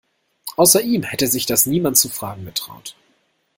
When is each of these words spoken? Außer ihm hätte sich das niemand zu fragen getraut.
Außer 0.55 0.81
ihm 0.81 1.03
hätte 1.03 1.27
sich 1.27 1.45
das 1.45 1.67
niemand 1.67 1.95
zu 1.95 2.09
fragen 2.09 2.43
getraut. 2.43 2.95